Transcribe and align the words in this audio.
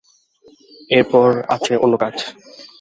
এরপর 0.89 1.27
আছে 1.55 1.73
অন্য 1.83 1.95
কাজ। 2.03 2.15